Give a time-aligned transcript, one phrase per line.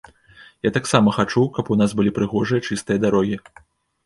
[0.67, 3.41] Я таксама хачу, каб у нас былі прыгожыя, чыстыя дарогі.